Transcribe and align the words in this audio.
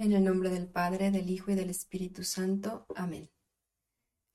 En 0.00 0.12
el 0.12 0.22
nombre 0.22 0.48
del 0.48 0.68
Padre, 0.68 1.10
del 1.10 1.28
Hijo 1.28 1.50
y 1.50 1.56
del 1.56 1.70
Espíritu 1.70 2.22
Santo. 2.22 2.86
Amén. 2.94 3.32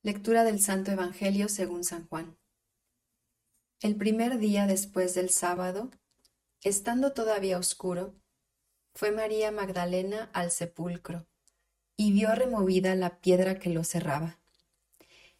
Lectura 0.02 0.44
del 0.44 0.60
Santo 0.60 0.92
Evangelio 0.92 1.48
según 1.48 1.86
San 1.86 2.06
Juan. 2.10 2.38
El 3.80 3.96
primer 3.96 4.40
día 4.40 4.68
después 4.68 5.14
del 5.14 5.30
sábado, 5.30 5.90
estando 6.64 7.14
todavía 7.14 7.58
oscuro, 7.58 8.14
fue 8.94 9.12
María 9.12 9.52
Magdalena 9.52 10.30
al 10.34 10.52
sepulcro 10.52 11.28
y 11.96 12.12
vio 12.12 12.36
removida 12.36 12.94
la 12.96 13.22
piedra 13.22 13.58
que 13.58 13.70
lo 13.70 13.86
cerraba. 13.86 14.42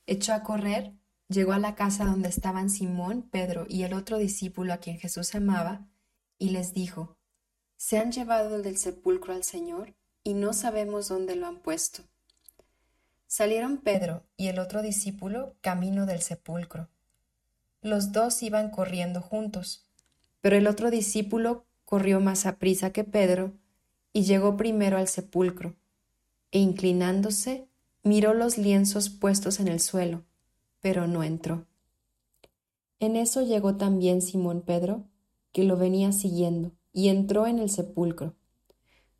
Echó 0.06 0.34
a 0.34 0.44
correr, 0.44 0.94
llegó 1.28 1.52
a 1.52 1.60
la 1.60 1.76
casa 1.76 2.06
donde 2.06 2.30
estaban 2.30 2.70
Simón, 2.70 3.24
Pedro 3.30 3.66
y 3.68 3.84
el 3.84 3.94
otro 3.94 4.18
discípulo 4.18 4.72
a 4.72 4.78
quien 4.78 5.00
Jesús 5.00 5.36
amaba, 5.36 5.86
y 6.38 6.52
les 6.52 6.74
dijo, 6.74 7.18
¿Se 7.76 7.98
han 7.98 8.14
llevado 8.14 8.62
del 8.62 8.78
sepulcro 8.78 9.34
al 9.34 9.44
Señor? 9.44 9.96
Y 10.24 10.34
no 10.34 10.54
sabemos 10.54 11.10
dónde 11.10 11.36
lo 11.36 11.48
han 11.48 11.60
puesto. 11.60 12.04
Salieron 13.28 13.78
Pedro 13.78 14.24
y 14.38 14.48
el 14.48 14.60
otro 14.60 14.82
discípulo 14.82 15.56
camino 15.62 16.06
del 16.06 16.22
sepulcro. 16.22 16.90
Los 17.82 18.12
dos 18.12 18.42
iban 18.44 18.70
corriendo 18.70 19.22
juntos, 19.22 19.86
pero 20.42 20.56
el 20.56 20.68
otro 20.68 20.92
discípulo 20.92 21.66
corrió 21.86 22.20
más 22.20 22.46
a 22.46 22.58
prisa 22.58 22.92
que 22.92 23.04
Pedro 23.04 23.54
y 24.14 24.24
llegó 24.24 24.56
primero 24.56 24.98
al 24.98 25.08
sepulcro, 25.08 25.76
e 26.52 26.60
inclinándose, 26.60 27.68
miró 28.04 28.34
los 28.34 28.58
lienzos 28.58 29.10
puestos 29.10 29.60
en 29.60 29.68
el 29.68 29.80
suelo, 29.80 30.24
pero 30.80 31.08
no 31.08 31.24
entró. 31.24 31.66
En 33.00 33.16
eso 33.16 33.42
llegó 33.42 33.76
también 33.76 34.22
Simón 34.22 34.62
Pedro, 34.62 35.04
que 35.52 35.64
lo 35.64 35.76
venía 35.76 36.12
siguiendo, 36.12 36.72
y 36.94 37.10
entró 37.10 37.48
en 37.48 37.60
el 37.60 37.70
sepulcro 37.70 38.36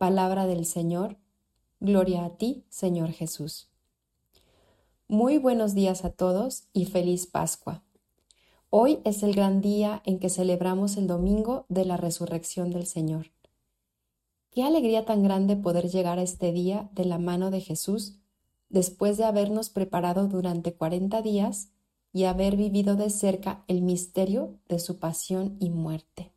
Palabra 0.00 0.46
del 0.46 0.64
Señor. 0.64 1.18
Gloria 1.78 2.24
a 2.24 2.30
ti, 2.38 2.64
Señor 2.70 3.10
Jesús. 3.10 3.68
Muy 5.08 5.36
buenos 5.36 5.74
días 5.74 6.06
a 6.06 6.10
todos 6.10 6.68
y 6.72 6.86
feliz 6.86 7.26
Pascua. 7.26 7.82
Hoy 8.70 9.00
es 9.04 9.22
el 9.22 9.34
gran 9.34 9.60
día 9.60 10.00
en 10.06 10.18
que 10.18 10.30
celebramos 10.30 10.96
el 10.96 11.06
domingo 11.06 11.66
de 11.68 11.84
la 11.84 11.98
resurrección 11.98 12.70
del 12.70 12.86
Señor. 12.86 13.26
Qué 14.50 14.62
alegría 14.62 15.04
tan 15.04 15.22
grande 15.22 15.54
poder 15.54 15.90
llegar 15.90 16.18
a 16.18 16.22
este 16.22 16.50
día 16.50 16.88
de 16.94 17.04
la 17.04 17.18
mano 17.18 17.50
de 17.50 17.60
Jesús 17.60 18.14
después 18.70 19.18
de 19.18 19.24
habernos 19.24 19.68
preparado 19.68 20.28
durante 20.28 20.72
cuarenta 20.72 21.20
días 21.20 21.72
y 22.10 22.24
haber 22.24 22.56
vivido 22.56 22.96
de 22.96 23.10
cerca 23.10 23.64
el 23.68 23.82
misterio 23.82 24.56
de 24.66 24.78
su 24.78 24.98
pasión 24.98 25.58
y 25.60 25.68
muerte. 25.68 26.29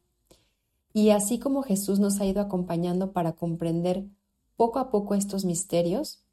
Y 0.93 1.09
así 1.09 1.39
como 1.39 1.63
Jesús 1.63 1.99
nos 1.99 2.21
ha 2.21 2.25
ido 2.25 2.39
acompañando 2.39 3.11
para 3.11 3.33
comprender 3.33 4.05
poco 4.55 4.77
a 4.77 4.91
poco 4.91 5.15
estos 5.15 5.43
misterios, 5.43 6.23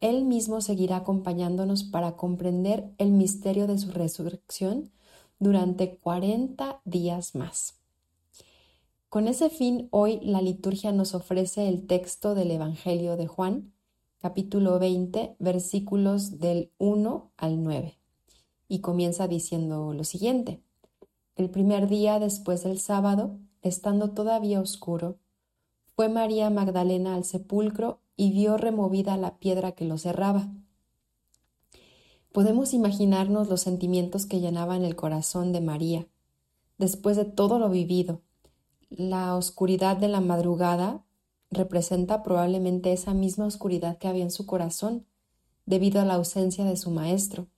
Él 0.00 0.24
mismo 0.24 0.60
seguirá 0.60 0.96
acompañándonos 0.96 1.84
para 1.84 2.16
comprender 2.16 2.92
el 2.98 3.12
misterio 3.12 3.68
de 3.68 3.78
su 3.78 3.92
resurrección 3.92 4.90
durante 5.38 5.96
40 5.98 6.82
días 6.84 7.36
más. 7.36 7.76
Con 9.08 9.28
ese 9.28 9.48
fin, 9.48 9.88
hoy 9.90 10.20
la 10.22 10.42
liturgia 10.42 10.92
nos 10.92 11.14
ofrece 11.14 11.68
el 11.68 11.86
texto 11.86 12.34
del 12.34 12.50
Evangelio 12.50 13.16
de 13.16 13.26
Juan, 13.26 13.72
capítulo 14.18 14.78
20, 14.78 15.36
versículos 15.38 16.38
del 16.38 16.70
1 16.78 17.32
al 17.36 17.62
9. 17.62 17.98
Y 18.68 18.80
comienza 18.80 19.26
diciendo 19.26 19.94
lo 19.94 20.04
siguiente. 20.04 20.62
El 21.36 21.50
primer 21.50 21.88
día 21.88 22.18
después 22.18 22.62
del 22.62 22.78
sábado, 22.78 23.38
estando 23.62 24.10
todavía 24.10 24.60
oscuro, 24.60 25.18
fue 25.96 26.08
María 26.08 26.48
Magdalena 26.50 27.14
al 27.14 27.24
sepulcro 27.24 28.00
y 28.16 28.32
vio 28.32 28.56
removida 28.56 29.16
la 29.16 29.38
piedra 29.38 29.72
que 29.72 29.84
lo 29.84 29.98
cerraba. 29.98 30.48
Podemos 32.32 32.74
imaginarnos 32.74 33.48
los 33.48 33.60
sentimientos 33.60 34.24
que 34.24 34.40
llenaban 34.40 34.84
el 34.84 34.96
corazón 34.96 35.52
de 35.52 35.60
María, 35.60 36.06
después 36.78 37.16
de 37.16 37.24
todo 37.24 37.58
lo 37.58 37.68
vivido. 37.68 38.22
La 38.88 39.36
oscuridad 39.36 39.96
de 39.96 40.08
la 40.08 40.20
madrugada 40.20 41.04
representa 41.50 42.22
probablemente 42.22 42.92
esa 42.92 43.14
misma 43.14 43.46
oscuridad 43.46 43.98
que 43.98 44.08
había 44.08 44.22
en 44.22 44.30
su 44.30 44.46
corazón, 44.46 45.06
debido 45.66 46.00
a 46.00 46.04
la 46.04 46.14
ausencia 46.14 46.64
de 46.64 46.76
su 46.76 46.90
maestro. 46.90 47.48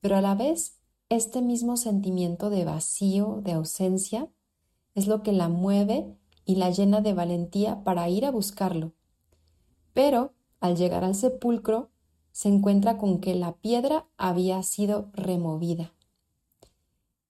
Pero 0.00 0.16
a 0.16 0.20
la 0.20 0.34
vez, 0.34 0.78
este 1.08 1.42
mismo 1.42 1.76
sentimiento 1.76 2.50
de 2.50 2.64
vacío, 2.64 3.40
de 3.42 3.52
ausencia, 3.52 4.28
es 4.96 5.06
lo 5.06 5.22
que 5.22 5.32
la 5.32 5.48
mueve 5.48 6.16
y 6.44 6.56
la 6.56 6.70
llena 6.70 7.02
de 7.02 7.12
valentía 7.12 7.84
para 7.84 8.08
ir 8.08 8.24
a 8.24 8.30
buscarlo. 8.30 8.92
Pero, 9.92 10.32
al 10.58 10.76
llegar 10.76 11.04
al 11.04 11.14
sepulcro, 11.14 11.90
se 12.32 12.48
encuentra 12.48 12.98
con 12.98 13.20
que 13.20 13.34
la 13.34 13.52
piedra 13.52 14.06
había 14.16 14.62
sido 14.62 15.10
removida. 15.12 15.92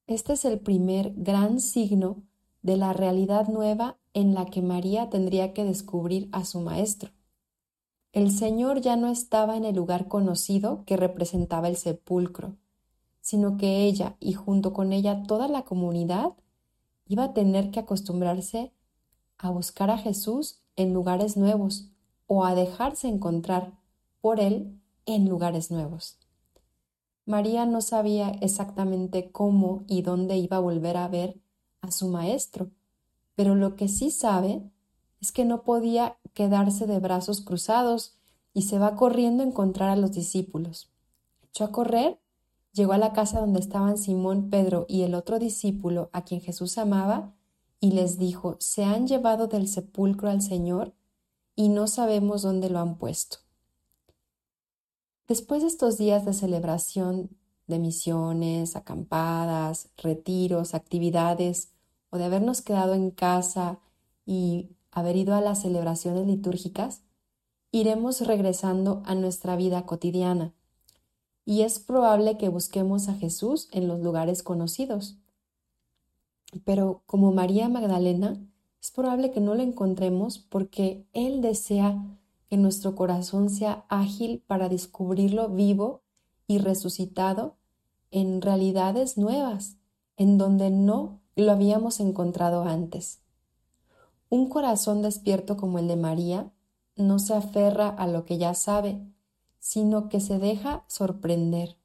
Este 0.06 0.34
es 0.34 0.44
el 0.44 0.60
primer 0.60 1.12
gran 1.16 1.60
signo 1.60 2.22
de 2.62 2.76
la 2.76 2.92
realidad 2.92 3.48
nueva 3.48 3.98
en 4.14 4.34
la 4.34 4.46
que 4.46 4.62
María 4.62 5.10
tendría 5.10 5.52
que 5.52 5.64
descubrir 5.64 6.28
a 6.32 6.44
su 6.44 6.60
Maestro. 6.60 7.10
El 8.12 8.30
Señor 8.30 8.80
ya 8.80 8.96
no 8.96 9.08
estaba 9.08 9.56
en 9.56 9.64
el 9.64 9.74
lugar 9.74 10.06
conocido 10.06 10.84
que 10.86 10.96
representaba 10.96 11.68
el 11.68 11.76
sepulcro, 11.76 12.56
sino 13.20 13.56
que 13.56 13.84
ella 13.84 14.16
y 14.20 14.34
junto 14.34 14.72
con 14.72 14.92
ella 14.92 15.24
toda 15.24 15.48
la 15.48 15.62
comunidad 15.62 16.32
iba 17.06 17.24
a 17.24 17.34
tener 17.34 17.70
que 17.70 17.80
acostumbrarse 17.80 18.72
a 19.38 19.50
buscar 19.50 19.90
a 19.90 19.98
Jesús 19.98 20.60
en 20.76 20.92
lugares 20.92 21.36
nuevos 21.36 21.88
o 22.26 22.44
a 22.44 22.54
dejarse 22.54 23.08
encontrar 23.08 23.72
por 24.20 24.40
Él 24.40 24.80
en 25.04 25.28
lugares 25.28 25.70
nuevos. 25.70 26.18
María 27.24 27.66
no 27.66 27.80
sabía 27.80 28.30
exactamente 28.40 29.30
cómo 29.30 29.84
y 29.88 30.02
dónde 30.02 30.36
iba 30.36 30.58
a 30.58 30.60
volver 30.60 30.96
a 30.96 31.08
ver 31.08 31.40
a 31.80 31.90
su 31.90 32.08
maestro, 32.08 32.70
pero 33.34 33.54
lo 33.54 33.76
que 33.76 33.88
sí 33.88 34.10
sabe 34.10 34.62
es 35.20 35.32
que 35.32 35.44
no 35.44 35.62
podía 35.62 36.18
quedarse 36.34 36.86
de 36.86 36.98
brazos 36.98 37.40
cruzados 37.40 38.16
y 38.52 38.62
se 38.62 38.78
va 38.78 38.96
corriendo 38.96 39.42
a 39.42 39.46
encontrar 39.46 39.90
a 39.90 39.96
los 39.96 40.12
discípulos. 40.12 40.90
Echó 41.42 41.64
a 41.64 41.72
correr 41.72 42.20
llegó 42.76 42.92
a 42.92 42.98
la 42.98 43.14
casa 43.14 43.40
donde 43.40 43.58
estaban 43.58 43.96
Simón, 43.96 44.50
Pedro 44.50 44.84
y 44.86 45.02
el 45.02 45.14
otro 45.14 45.38
discípulo 45.38 46.10
a 46.12 46.24
quien 46.24 46.42
Jesús 46.42 46.76
amaba, 46.76 47.32
y 47.80 47.92
les 47.92 48.18
dijo, 48.18 48.56
se 48.60 48.84
han 48.84 49.06
llevado 49.06 49.48
del 49.48 49.68
sepulcro 49.68 50.28
al 50.28 50.42
Señor 50.42 50.94
y 51.54 51.68
no 51.68 51.86
sabemos 51.86 52.42
dónde 52.42 52.70
lo 52.70 52.78
han 52.78 52.96
puesto. 52.96 53.38
Después 55.26 55.62
de 55.62 55.68
estos 55.68 55.98
días 55.98 56.24
de 56.24 56.32
celebración 56.32 57.30
de 57.66 57.78
misiones, 57.78 58.76
acampadas, 58.76 59.88
retiros, 59.96 60.74
actividades, 60.74 61.72
o 62.10 62.18
de 62.18 62.24
habernos 62.24 62.62
quedado 62.62 62.94
en 62.94 63.10
casa 63.10 63.80
y 64.24 64.70
haber 64.90 65.16
ido 65.16 65.34
a 65.34 65.40
las 65.40 65.62
celebraciones 65.62 66.26
litúrgicas, 66.26 67.02
iremos 67.72 68.20
regresando 68.20 69.02
a 69.04 69.14
nuestra 69.14 69.56
vida 69.56 69.84
cotidiana 69.84 70.54
y 71.46 71.62
es 71.62 71.78
probable 71.78 72.36
que 72.36 72.48
busquemos 72.48 73.08
a 73.08 73.14
Jesús 73.14 73.68
en 73.70 73.86
los 73.86 74.00
lugares 74.00 74.42
conocidos. 74.42 75.16
Pero 76.64 77.02
como 77.06 77.32
María 77.32 77.68
Magdalena, 77.68 78.36
es 78.82 78.90
probable 78.90 79.30
que 79.30 79.40
no 79.40 79.54
lo 79.54 79.62
encontremos 79.62 80.38
porque 80.38 81.06
Él 81.12 81.40
desea 81.40 82.04
que 82.50 82.56
nuestro 82.56 82.96
corazón 82.96 83.48
sea 83.48 83.86
ágil 83.88 84.42
para 84.46 84.68
descubrirlo 84.68 85.48
vivo 85.48 86.02
y 86.48 86.58
resucitado 86.58 87.56
en 88.10 88.42
realidades 88.42 89.16
nuevas, 89.16 89.76
en 90.16 90.38
donde 90.38 90.70
no 90.70 91.20
lo 91.36 91.52
habíamos 91.52 92.00
encontrado 92.00 92.64
antes. 92.64 93.20
Un 94.28 94.48
corazón 94.48 95.00
despierto 95.00 95.56
como 95.56 95.78
el 95.78 95.86
de 95.86 95.96
María 95.96 96.52
no 96.96 97.20
se 97.20 97.34
aferra 97.34 97.88
a 97.88 98.08
lo 98.08 98.24
que 98.24 98.38
ya 98.38 98.54
sabe, 98.54 99.00
sino 99.66 100.08
que 100.08 100.20
se 100.20 100.38
deja 100.38 100.84
sorprender 100.86 101.76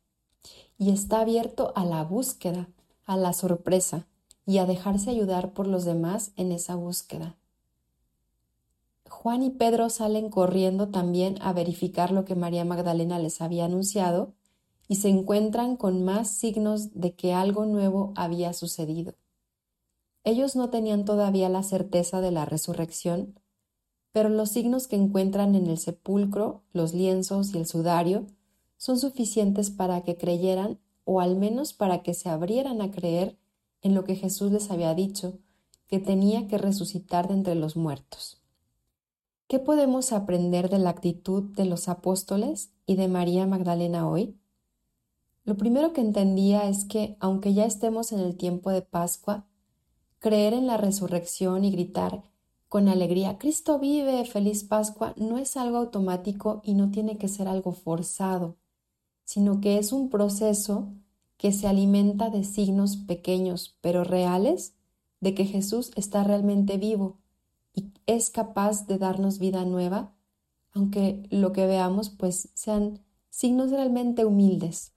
y 0.77 0.91
está 0.91 1.21
abierto 1.21 1.73
a 1.75 1.83
la 1.83 2.03
búsqueda, 2.03 2.69
a 3.05 3.17
la 3.17 3.33
sorpresa 3.33 4.05
y 4.45 4.59
a 4.59 4.67
dejarse 4.67 5.09
ayudar 5.09 5.53
por 5.53 5.65
los 5.65 5.83
demás 5.83 6.31
en 6.35 6.51
esa 6.51 6.75
búsqueda. 6.75 7.37
Juan 9.09 9.41
y 9.41 9.49
Pedro 9.49 9.89
salen 9.89 10.29
corriendo 10.29 10.89
también 10.89 11.39
a 11.41 11.53
verificar 11.53 12.11
lo 12.11 12.23
que 12.23 12.35
María 12.35 12.65
Magdalena 12.65 13.17
les 13.17 13.41
había 13.41 13.65
anunciado 13.65 14.35
y 14.87 14.97
se 14.97 15.09
encuentran 15.09 15.75
con 15.75 16.05
más 16.05 16.29
signos 16.29 16.93
de 16.93 17.15
que 17.15 17.33
algo 17.33 17.65
nuevo 17.65 18.13
había 18.15 18.53
sucedido. 18.53 19.15
Ellos 20.23 20.55
no 20.55 20.69
tenían 20.69 21.03
todavía 21.03 21.49
la 21.49 21.63
certeza 21.63 22.21
de 22.21 22.29
la 22.29 22.45
resurrección, 22.45 23.39
pero 24.11 24.29
los 24.29 24.49
signos 24.49 24.87
que 24.87 24.95
encuentran 24.95 25.55
en 25.55 25.67
el 25.67 25.77
sepulcro, 25.77 26.63
los 26.73 26.93
lienzos 26.93 27.53
y 27.53 27.57
el 27.57 27.65
sudario 27.65 28.27
son 28.77 28.99
suficientes 28.99 29.69
para 29.71 30.01
que 30.01 30.17
creyeran 30.17 30.79
o 31.03 31.21
al 31.21 31.35
menos 31.35 31.73
para 31.73 32.03
que 32.03 32.13
se 32.13 32.29
abrieran 32.29 32.81
a 32.81 32.91
creer 32.91 33.37
en 33.81 33.95
lo 33.95 34.03
que 34.03 34.15
Jesús 34.15 34.51
les 34.51 34.69
había 34.71 34.93
dicho, 34.93 35.39
que 35.87 35.99
tenía 35.99 36.47
que 36.47 36.57
resucitar 36.57 37.27
de 37.27 37.35
entre 37.35 37.55
los 37.55 37.75
muertos. 37.75 38.41
¿Qué 39.47 39.59
podemos 39.59 40.13
aprender 40.13 40.69
de 40.69 40.79
la 40.79 40.91
actitud 40.91 41.43
de 41.43 41.65
los 41.65 41.89
apóstoles 41.89 42.71
y 42.85 42.95
de 42.95 43.07
María 43.07 43.45
Magdalena 43.45 44.07
hoy? 44.07 44.37
Lo 45.43 45.57
primero 45.57 45.91
que 45.91 46.01
entendía 46.01 46.69
es 46.69 46.85
que, 46.85 47.17
aunque 47.19 47.53
ya 47.53 47.65
estemos 47.65 48.11
en 48.11 48.19
el 48.19 48.37
tiempo 48.37 48.69
de 48.69 48.81
Pascua, 48.81 49.47
creer 50.19 50.53
en 50.53 50.67
la 50.67 50.77
resurrección 50.77 51.65
y 51.65 51.71
gritar 51.71 52.30
con 52.71 52.87
alegría, 52.87 53.37
Cristo 53.37 53.79
vive, 53.79 54.23
feliz 54.23 54.63
Pascua, 54.63 55.13
no 55.17 55.37
es 55.37 55.57
algo 55.57 55.75
automático 55.75 56.61
y 56.63 56.73
no 56.73 56.89
tiene 56.89 57.17
que 57.17 57.27
ser 57.27 57.49
algo 57.49 57.73
forzado, 57.73 58.55
sino 59.25 59.59
que 59.59 59.77
es 59.77 59.91
un 59.91 60.09
proceso 60.09 60.87
que 61.35 61.51
se 61.51 61.67
alimenta 61.67 62.29
de 62.29 62.45
signos 62.45 62.95
pequeños 62.95 63.75
pero 63.81 64.05
reales 64.05 64.73
de 65.19 65.35
que 65.35 65.43
Jesús 65.43 65.91
está 65.97 66.23
realmente 66.23 66.77
vivo 66.77 67.17
y 67.73 67.91
es 68.05 68.29
capaz 68.29 68.87
de 68.87 68.97
darnos 68.97 69.37
vida 69.37 69.65
nueva, 69.65 70.13
aunque 70.71 71.27
lo 71.29 71.51
que 71.51 71.65
veamos 71.65 72.09
pues 72.09 72.51
sean 72.53 73.01
signos 73.29 73.71
realmente 73.71 74.23
humildes. 74.23 74.93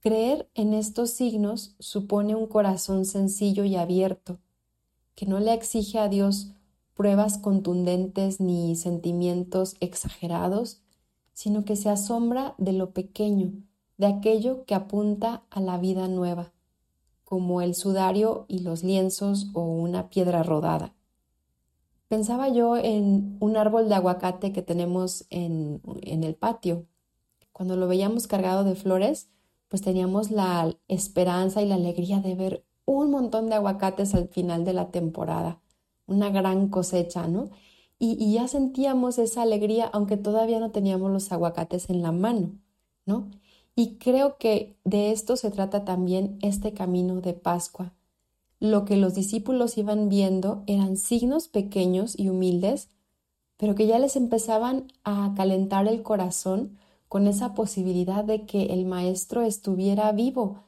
Creer 0.00 0.50
en 0.52 0.74
estos 0.74 1.12
signos 1.12 1.76
supone 1.78 2.34
un 2.34 2.46
corazón 2.46 3.06
sencillo 3.06 3.64
y 3.64 3.76
abierto, 3.76 4.38
que 5.16 5.26
no 5.26 5.40
le 5.40 5.52
exige 5.52 5.98
a 5.98 6.08
Dios 6.08 6.52
pruebas 6.94 7.38
contundentes 7.38 8.40
ni 8.40 8.76
sentimientos 8.76 9.74
exagerados, 9.80 10.82
sino 11.32 11.64
que 11.64 11.74
se 11.74 11.90
asombra 11.90 12.54
de 12.58 12.72
lo 12.72 12.92
pequeño, 12.92 13.52
de 13.98 14.06
aquello 14.06 14.64
que 14.64 14.74
apunta 14.74 15.42
a 15.50 15.60
la 15.60 15.78
vida 15.78 16.06
nueva, 16.06 16.52
como 17.24 17.60
el 17.60 17.74
sudario 17.74 18.46
y 18.48 18.60
los 18.60 18.84
lienzos 18.84 19.48
o 19.52 19.62
una 19.62 20.08
piedra 20.08 20.42
rodada. 20.42 20.94
Pensaba 22.08 22.48
yo 22.48 22.76
en 22.76 23.36
un 23.40 23.56
árbol 23.56 23.88
de 23.88 23.96
aguacate 23.96 24.52
que 24.52 24.62
tenemos 24.62 25.26
en, 25.30 25.82
en 26.02 26.24
el 26.24 26.36
patio. 26.36 26.86
Cuando 27.52 27.76
lo 27.76 27.88
veíamos 27.88 28.26
cargado 28.26 28.64
de 28.64 28.76
flores, 28.76 29.28
pues 29.68 29.82
teníamos 29.82 30.30
la 30.30 30.74
esperanza 30.88 31.62
y 31.62 31.66
la 31.66 31.74
alegría 31.74 32.20
de 32.20 32.34
ver 32.34 32.64
un 32.86 33.10
montón 33.10 33.48
de 33.48 33.56
aguacates 33.56 34.14
al 34.14 34.28
final 34.28 34.64
de 34.64 34.72
la 34.72 34.90
temporada, 34.90 35.60
una 36.06 36.30
gran 36.30 36.68
cosecha, 36.68 37.26
¿no? 37.28 37.50
Y, 37.98 38.32
ya 38.34 38.46
sentíamos 38.48 39.18
esa 39.18 39.42
alegría, 39.42 39.86
aunque 39.86 40.16
todavía 40.16 40.60
no 40.60 40.70
teníamos 40.70 41.10
los 41.10 41.32
aguacates 41.32 41.90
en 41.90 42.02
la 42.02 42.12
mano, 42.12 42.58
¿no? 43.06 43.30
Y 43.74 43.96
creo 43.96 44.38
que 44.38 44.76
de 44.84 45.12
esto 45.12 45.36
se 45.36 45.50
trata 45.50 45.84
también 45.84 46.38
este 46.42 46.72
camino 46.72 47.20
de 47.20 47.34
Pascua. 47.34 47.94
Lo 48.60 48.84
que 48.84 48.96
los 48.96 49.14
discípulos 49.14 49.76
iban 49.78 50.08
viendo 50.08 50.62
eran 50.66 50.96
signos 50.96 51.48
pequeños 51.48 52.18
y 52.18 52.28
humildes, 52.28 52.90
pero 53.56 53.74
que 53.74 53.86
ya 53.86 53.98
les 53.98 54.16
empezaban 54.16 54.92
a 55.04 55.32
calentar 55.36 55.88
el 55.88 56.02
corazón 56.02 56.78
con 57.08 57.26
esa 57.26 57.54
posibilidad 57.54 58.24
de 58.24 58.46
que 58.46 58.64
el 58.74 58.84
maestro 58.84 59.42
estuviera 59.42 60.10
vivo, 60.12 60.64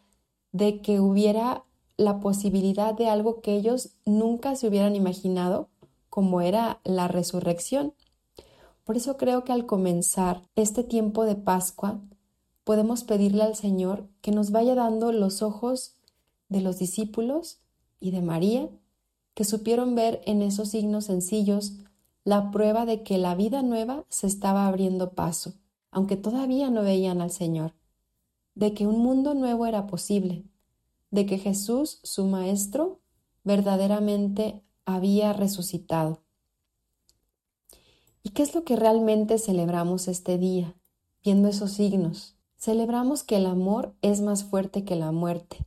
de 0.53 0.81
que 0.81 1.00
hubiera 1.00 1.64
la 1.99 2.21
posibilidad 2.21 2.95
de 2.95 3.11
algo 3.11 3.43
que 3.43 3.55
ellos 3.55 3.91
nunca 4.06 4.56
se 4.56 4.67
hubieran 4.67 4.97
imaginado, 4.97 5.69
como 6.09 6.41
era 6.41 6.81
la 6.85 7.09
resurrección. 7.09 7.93
Por 8.85 8.97
eso 8.97 9.19
creo 9.19 9.45
que 9.45 9.53
al 9.53 9.67
comenzar 9.67 10.43
este 10.56 10.83
tiempo 10.83 11.27
de 11.27 11.35
Pascua, 11.35 12.00
podemos 12.65 13.05
pedirle 13.05 13.43
al 13.43 13.55
Señor 13.55 14.09
que 14.23 14.33
nos 14.33 14.50
vaya 14.50 14.75
dando 14.75 15.12
los 15.12 15.43
ojos 15.43 15.97
de 16.49 16.62
los 16.62 16.79
discípulos 16.79 17.61
y 18.00 18.12
de 18.12 18.23
María, 18.23 18.71
que 19.35 19.45
supieron 19.45 19.95
ver 19.95 20.23
en 20.25 20.41
esos 20.41 20.71
signos 20.71 21.05
sencillos 21.05 21.75
la 22.25 22.50
prueba 22.50 22.87
de 22.87 23.03
que 23.03 23.19
la 23.19 23.35
vida 23.35 23.61
nueva 23.61 24.06
se 24.09 24.27
estaba 24.27 24.67
abriendo 24.67 25.12
paso 25.12 25.53
aunque 25.91 26.17
todavía 26.17 26.71
no 26.71 26.83
veían 26.83 27.21
al 27.21 27.31
Señor, 27.31 27.75
de 28.55 28.75
que 28.75 28.87
un 28.87 29.00
mundo 29.00 29.35
nuevo 29.35 29.67
era 29.67 29.87
posible, 29.87 30.45
de 31.11 31.27
que 31.27 31.39
Jesús, 31.39 32.01
su 32.03 32.27
Maestro, 32.27 33.01
verdaderamente 33.45 34.63
había 34.85 35.33
resucitado. 35.33 36.23
¿Y 38.23 38.31
qué 38.31 38.43
es 38.43 38.55
lo 38.55 38.65
que 38.65 38.77
realmente 38.77 39.39
celebramos 39.39 40.09
este 40.09 40.39
día, 40.39 40.75
viendo 41.25 41.49
esos 41.49 41.73
signos? 41.73 42.37
Celebramos 42.57 43.23
que 43.23 43.37
el 43.37 43.47
amor 43.47 43.95
es 44.03 44.21
más 44.21 44.45
fuerte 44.45 44.85
que 44.85 44.97
la 44.97 45.13
muerte, 45.13 45.67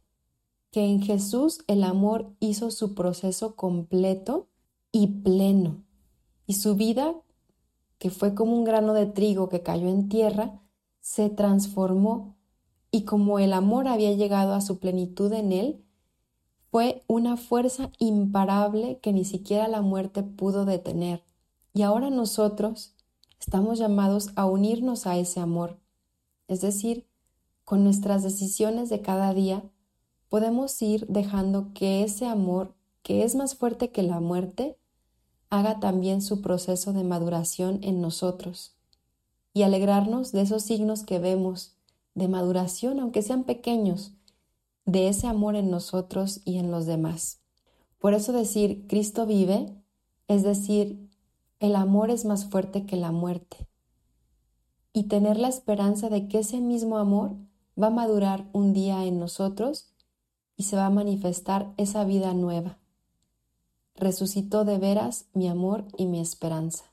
que 0.72 0.86
en 0.86 1.02
Jesús 1.02 1.64
el 1.68 1.84
amor 1.84 2.36
hizo 2.40 2.70
su 2.70 2.94
proceso 2.94 3.56
completo 3.56 4.50
y 4.92 5.08
pleno, 5.08 5.84
y 6.46 6.54
su 6.54 6.76
vida 6.76 7.16
que 7.98 8.10
fue 8.10 8.34
como 8.34 8.58
un 8.58 8.64
grano 8.64 8.94
de 8.94 9.06
trigo 9.06 9.48
que 9.48 9.62
cayó 9.62 9.88
en 9.88 10.10
tierra, 10.10 10.60
se 11.02 11.30
transformó 11.30 12.36
y 12.92 13.04
como 13.06 13.40
el 13.40 13.54
amor 13.54 13.88
había 13.88 14.12
llegado 14.14 14.54
a 14.54 14.62
su 14.62 14.78
plenitud 14.78 15.32
en 15.34 15.54
él, 15.54 15.86
fue 16.70 17.04
una 17.08 17.38
fuerza 17.38 17.92
imparable 18.00 19.00
que 19.00 19.14
ni 19.14 19.26
siquiera 19.26 19.68
la 19.68 19.82
muerte 19.82 20.24
pudo 20.24 20.66
detener. 20.66 21.24
Y 21.74 21.82
ahora 21.82 22.10
nosotros 22.10 22.96
estamos 23.40 23.80
llamados 23.80 24.30
a 24.36 24.46
unirnos 24.46 25.08
a 25.08 25.18
ese 25.18 25.40
amor. 25.40 25.80
Es 26.48 26.62
decir, 26.62 27.08
con 27.64 27.84
nuestras 27.84 28.24
decisiones 28.24 28.90
de 28.90 29.02
cada 29.02 29.34
día, 29.34 29.64
podemos 30.30 30.82
ir 30.82 31.08
dejando 31.08 31.74
que 31.74 32.04
ese 32.04 32.26
amor, 32.26 32.76
que 33.04 33.24
es 33.24 33.36
más 33.36 33.56
fuerte 33.56 33.92
que 33.92 34.04
la 34.04 34.20
muerte, 34.20 34.78
haga 35.50 35.80
también 35.80 36.22
su 36.22 36.42
proceso 36.42 36.94
de 36.94 37.04
maduración 37.04 37.80
en 37.84 38.02
nosotros 38.02 38.78
y 39.54 39.64
alegrarnos 39.64 40.31
de 40.31 40.42
esos 40.42 40.64
signos 40.64 41.04
que 41.04 41.19
vemos 41.19 41.76
de 42.13 42.27
maduración, 42.27 42.99
aunque 42.99 43.21
sean 43.21 43.44
pequeños, 43.44 44.13
de 44.85 45.07
ese 45.07 45.27
amor 45.27 45.56
en 45.56 45.69
nosotros 45.69 46.41
y 46.45 46.57
en 46.57 46.71
los 46.71 46.85
demás. 46.85 47.41
Por 47.99 48.13
eso 48.13 48.33
decir 48.33 48.87
Cristo 48.87 49.25
vive 49.25 49.75
es 50.27 50.44
decir, 50.44 51.09
el 51.59 51.75
amor 51.75 52.09
es 52.09 52.23
más 52.23 52.45
fuerte 52.45 52.85
que 52.85 52.95
la 52.95 53.11
muerte. 53.11 53.68
Y 54.94 55.03
tener 55.03 55.37
la 55.37 55.49
esperanza 55.49 56.09
de 56.09 56.27
que 56.27 56.39
ese 56.39 56.61
mismo 56.61 56.97
amor 56.97 57.35
va 57.81 57.87
a 57.87 57.91
madurar 57.91 58.49
un 58.53 58.71
día 58.71 59.03
en 59.06 59.19
nosotros 59.19 59.94
y 60.56 60.63
se 60.63 60.77
va 60.77 60.85
a 60.85 60.89
manifestar 60.89 61.73
esa 61.77 62.06
vida 62.06 62.33
nueva 62.33 62.77
resucitó 63.95 64.65
de 64.65 64.77
veras 64.80 65.27
mi 65.33 65.47
amor 65.47 65.85
y 65.97 66.07
mi 66.07 66.19
esperanza. 66.19 66.91